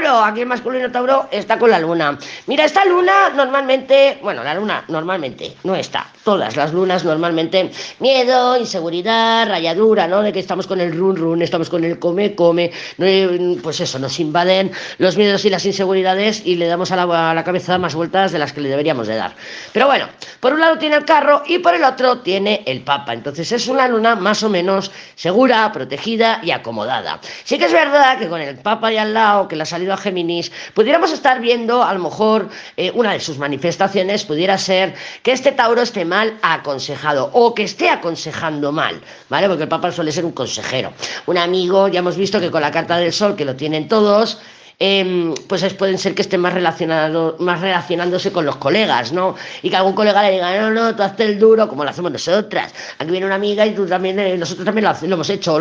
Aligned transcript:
Tauro, 0.00 0.24
aquí 0.24 0.40
el 0.40 0.46
masculino 0.46 0.90
Tauro 0.90 1.28
está 1.30 1.58
con 1.58 1.70
la 1.70 1.78
luna. 1.78 2.18
Mira, 2.46 2.64
esta 2.64 2.86
luna 2.86 3.30
normalmente, 3.34 4.18
bueno, 4.22 4.42
la 4.42 4.54
luna 4.54 4.82
normalmente 4.88 5.54
no 5.64 5.74
está. 5.74 6.06
Todas 6.24 6.56
las 6.56 6.72
lunas 6.72 7.04
normalmente 7.04 7.70
miedo, 7.98 8.56
inseguridad, 8.56 9.46
rayadura, 9.48 10.06
¿no? 10.06 10.22
De 10.22 10.32
que 10.32 10.38
estamos 10.38 10.66
con 10.66 10.80
el 10.80 10.96
run 10.96 11.16
run, 11.16 11.42
estamos 11.42 11.68
con 11.68 11.84
el 11.84 11.98
come 11.98 12.34
come, 12.34 12.70
pues 13.62 13.80
eso, 13.80 13.98
nos 13.98 14.18
invaden 14.20 14.70
los 14.98 15.16
miedos 15.18 15.44
y 15.44 15.50
las 15.50 15.66
inseguridades 15.66 16.46
y 16.46 16.56
le 16.56 16.66
damos 16.66 16.92
a 16.92 16.96
la, 16.96 17.34
la 17.34 17.44
cabeza 17.44 17.76
más 17.78 17.94
vueltas 17.94 18.32
de 18.32 18.38
las 18.38 18.52
que 18.52 18.60
le 18.62 18.70
deberíamos 18.70 19.06
de 19.06 19.16
dar. 19.16 19.32
Pero 19.72 19.86
bueno, 19.86 20.08
por 20.40 20.54
un 20.54 20.60
lado 20.60 20.78
tiene 20.78 20.96
el 20.96 21.04
carro 21.04 21.42
y 21.46 21.58
por 21.58 21.74
el 21.74 21.84
otro 21.84 22.18
tiene 22.18 22.62
el 22.66 22.82
papa. 22.82 23.12
Entonces 23.12 23.50
es 23.52 23.68
una 23.68 23.86
luna 23.88 24.14
más 24.14 24.42
o 24.42 24.48
menos 24.48 24.90
segura, 25.14 25.70
protegida 25.72 26.40
y 26.42 26.52
acomodada. 26.52 27.20
Sí 27.44 27.58
que 27.58 27.66
es 27.66 27.72
verdad 27.72 28.18
que 28.18 28.28
con 28.28 28.40
el 28.40 28.56
papa 28.56 28.92
y 28.92 28.96
al 28.96 29.12
lado, 29.12 29.48
que 29.48 29.56
le 29.56 29.62
ha 29.62 29.66
a 29.92 29.96
Géminis, 29.96 30.52
pudiéramos 30.74 31.12
estar 31.12 31.40
viendo 31.40 31.82
a 31.82 31.92
lo 31.94 32.00
mejor 32.00 32.48
eh, 32.76 32.90
una 32.94 33.12
de 33.12 33.20
sus 33.20 33.38
manifestaciones 33.38 34.24
pudiera 34.24 34.58
ser 34.58 34.94
que 35.22 35.32
este 35.32 35.52
Tauro 35.52 35.82
esté 35.82 36.04
mal 36.04 36.38
aconsejado 36.42 37.30
o 37.32 37.54
que 37.54 37.64
esté 37.64 37.90
aconsejando 37.90 38.72
mal, 38.72 39.00
¿vale? 39.28 39.48
Porque 39.48 39.64
el 39.64 39.68
Papa 39.68 39.92
suele 39.92 40.12
ser 40.12 40.24
un 40.24 40.32
consejero, 40.32 40.92
un 41.26 41.38
amigo, 41.38 41.88
ya 41.88 42.00
hemos 42.00 42.16
visto 42.16 42.40
que 42.40 42.50
con 42.50 42.62
la 42.62 42.70
carta 42.70 42.96
del 42.96 43.12
Sol, 43.12 43.36
que 43.36 43.44
lo 43.44 43.56
tienen 43.56 43.88
todos, 43.88 44.38
Em, 44.82 45.34
pues 45.46 45.62
pueden 45.74 45.98
ser 45.98 46.14
que 46.14 46.22
estén 46.22 46.40
más, 46.40 46.54
relacionado, 46.54 47.36
más 47.38 47.60
relacionándose 47.60 48.32
con 48.32 48.46
los 48.46 48.56
colegas, 48.56 49.12
¿no? 49.12 49.36
Y 49.62 49.68
que 49.68 49.76
algún 49.76 49.92
colega 49.92 50.22
le 50.22 50.30
diga, 50.30 50.58
no, 50.58 50.70
no, 50.70 50.96
tú 50.96 51.02
hazte 51.02 51.24
el 51.24 51.38
duro, 51.38 51.68
como 51.68 51.84
lo 51.84 51.90
hacemos 51.90 52.10
nosotras. 52.10 52.72
Aquí 52.98 53.10
viene 53.10 53.26
una 53.26 53.34
amiga 53.34 53.66
y 53.66 53.74
tú 53.74 53.84
también, 53.84 54.18
eh, 54.18 54.38
nosotros 54.38 54.64
también 54.64 54.86
lo, 54.86 55.14
hemos 55.14 55.28
hecho, 55.28 55.52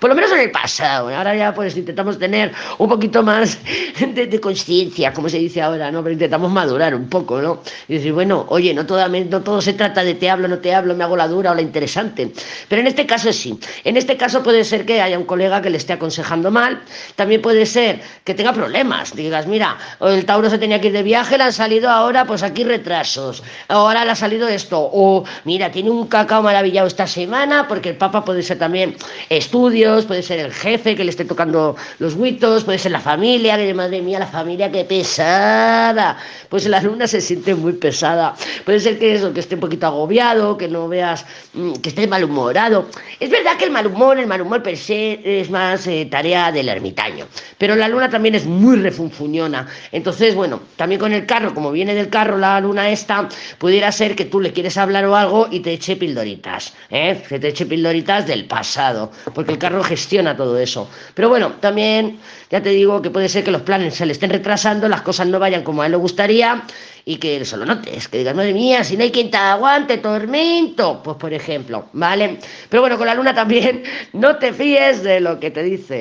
por 0.00 0.10
lo 0.10 0.14
menos 0.16 0.32
en 0.32 0.40
el 0.40 0.50
pasado. 0.50 1.08
Ahora 1.08 1.36
ya 1.36 1.54
pues 1.54 1.76
intentamos 1.76 2.18
tener 2.18 2.50
un 2.78 2.88
poquito 2.88 3.22
más 3.22 3.58
de, 4.00 4.40
conciencia, 4.40 5.12
como 5.12 5.28
se 5.28 5.38
dice 5.38 5.62
ahora, 5.62 5.92
¿no? 5.92 6.02
Pero 6.02 6.14
intentamos 6.14 6.50
madurar 6.50 6.96
un 6.96 7.08
poco, 7.08 7.40
¿no? 7.40 7.62
Y 7.86 7.94
decir, 7.94 8.12
bueno, 8.12 8.44
oye, 8.48 8.74
no 8.74 8.84
todo, 8.86 9.08
no 9.08 9.40
todo 9.40 9.60
se 9.60 9.74
trata 9.74 10.02
de 10.02 10.14
te 10.14 10.30
hablo, 10.30 10.48
no 10.48 10.58
te 10.58 10.74
hablo, 10.74 10.96
me 10.96 11.04
hago 11.04 11.16
la 11.16 11.28
dura 11.28 11.52
o 11.52 11.54
la 11.54 11.62
interesante. 11.62 12.32
Pero 12.68 12.80
en 12.80 12.88
este 12.88 13.06
caso 13.06 13.32
sí. 13.32 13.56
En 13.84 13.96
este 13.96 14.16
caso 14.16 14.42
puede 14.42 14.64
ser 14.64 14.84
que 14.84 15.00
haya 15.00 15.16
un 15.16 15.26
colega 15.26 15.62
que 15.62 15.70
le 15.70 15.76
esté 15.76 15.92
aconsejando 15.92 16.50
mal. 16.50 16.82
También 17.14 17.40
puede 17.40 17.64
ser 17.64 18.00
que 18.24 18.34
tenga 18.34 18.47
problemas. 18.52 19.14
Digas, 19.14 19.46
mira, 19.46 19.76
el 20.00 20.24
Tauro 20.24 20.50
se 20.50 20.58
tenía 20.58 20.80
que 20.80 20.88
ir 20.88 20.92
de 20.92 21.02
viaje, 21.02 21.38
le 21.38 21.44
han 21.44 21.52
salido 21.52 21.90
ahora, 21.90 22.24
pues 22.24 22.42
aquí 22.42 22.64
retrasos. 22.64 23.42
Ahora 23.68 24.04
le 24.04 24.12
ha 24.12 24.14
salido 24.14 24.48
esto. 24.48 24.78
O, 24.80 25.24
mira, 25.44 25.70
tiene 25.70 25.90
un 25.90 26.06
cacao 26.06 26.42
maravillado 26.42 26.86
esta 26.86 27.06
semana, 27.06 27.66
porque 27.68 27.90
el 27.90 27.96
Papa 27.96 28.24
puede 28.24 28.42
ser 28.42 28.58
también 28.58 28.96
estudios, 29.28 30.04
puede 30.04 30.22
ser 30.22 30.40
el 30.40 30.52
jefe 30.52 30.96
que 30.96 31.04
le 31.04 31.10
esté 31.10 31.24
tocando 31.24 31.76
los 31.98 32.14
huitos, 32.14 32.64
puede 32.64 32.78
ser 32.78 32.92
la 32.92 33.00
familia, 33.00 33.56
que 33.56 33.74
madre 33.74 34.02
mía, 34.02 34.18
la 34.18 34.26
familia, 34.26 34.70
qué 34.70 34.84
pesada. 34.84 36.18
Pues 36.48 36.66
la 36.66 36.80
luna 36.80 37.06
se 37.06 37.20
siente 37.20 37.54
muy 37.54 37.74
pesada. 37.74 38.34
Puede 38.64 38.80
ser 38.80 38.98
que 38.98 39.14
eso, 39.14 39.32
que 39.32 39.40
esté 39.40 39.54
un 39.54 39.60
poquito 39.60 39.86
agobiado, 39.86 40.56
que 40.56 40.68
no 40.68 40.88
veas, 40.88 41.24
mm, 41.54 41.74
que 41.74 41.88
esté 41.90 42.06
malhumorado. 42.06 42.86
Es 43.20 43.30
verdad 43.30 43.56
que 43.56 43.64
el 43.64 43.70
mal 43.70 43.86
humor, 43.86 44.18
el 44.18 44.26
mal 44.26 44.40
humor 44.40 44.62
per 44.62 44.76
se 44.76 45.40
es 45.40 45.50
más 45.50 45.86
eh, 45.86 46.06
tarea 46.10 46.52
del 46.52 46.68
ermitaño. 46.68 47.26
Pero 47.58 47.76
la 47.76 47.88
luna 47.88 48.08
también 48.08 48.34
es 48.34 48.37
muy 48.46 48.76
refunfuñona. 48.76 49.66
Entonces, 49.92 50.34
bueno, 50.34 50.60
también 50.76 51.00
con 51.00 51.12
el 51.12 51.26
carro, 51.26 51.54
como 51.54 51.72
viene 51.72 51.94
del 51.94 52.08
carro 52.08 52.38
la 52.38 52.60
luna 52.60 52.90
esta, 52.90 53.28
pudiera 53.58 53.90
ser 53.92 54.14
que 54.16 54.24
tú 54.24 54.40
le 54.40 54.52
quieres 54.52 54.76
hablar 54.76 55.04
o 55.06 55.16
algo 55.16 55.48
y 55.50 55.60
te 55.60 55.72
eche 55.72 55.96
pildoritas, 55.96 56.74
¿eh? 56.90 57.22
Que 57.28 57.38
te 57.38 57.48
eche 57.48 57.66
pildoritas 57.66 58.26
del 58.26 58.46
pasado, 58.46 59.10
porque 59.34 59.52
el 59.52 59.58
carro 59.58 59.82
gestiona 59.82 60.36
todo 60.36 60.58
eso. 60.58 60.88
Pero 61.14 61.28
bueno, 61.28 61.52
también 61.60 62.18
ya 62.50 62.62
te 62.62 62.70
digo 62.70 63.02
que 63.02 63.10
puede 63.10 63.28
ser 63.28 63.44
que 63.44 63.50
los 63.50 63.62
planes 63.62 63.94
se 63.94 64.06
le 64.06 64.12
estén 64.12 64.30
retrasando, 64.30 64.88
las 64.88 65.02
cosas 65.02 65.26
no 65.26 65.38
vayan 65.38 65.62
como 65.62 65.82
a 65.82 65.86
él 65.86 65.92
le 65.92 65.98
gustaría 65.98 66.64
y 67.08 67.16
que 67.16 67.38
eso 67.38 67.56
lo 67.56 67.64
notes, 67.64 68.06
que 68.08 68.18
digas, 68.18 68.34
madre 68.34 68.52
mía, 68.52 68.84
si 68.84 68.94
no 68.96 69.02
hay 69.02 69.10
quien 69.10 69.30
te 69.30 69.38
aguante, 69.38 69.96
tormento, 69.96 71.02
pues 71.02 71.16
por 71.16 71.32
ejemplo, 71.32 71.88
¿vale? 71.94 72.38
Pero 72.68 72.82
bueno, 72.82 72.98
con 72.98 73.06
la 73.06 73.14
luna 73.14 73.34
también 73.34 73.82
no 74.12 74.36
te 74.36 74.52
fíes 74.52 75.02
de 75.02 75.18
lo 75.20 75.40
que 75.40 75.50
te 75.50 75.62
dice 75.62 75.96